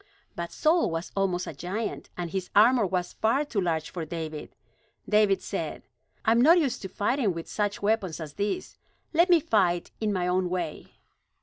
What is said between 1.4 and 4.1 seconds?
a giant, and his armor was far too large for